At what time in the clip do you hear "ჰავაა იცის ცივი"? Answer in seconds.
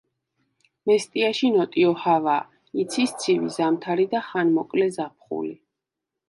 2.03-3.53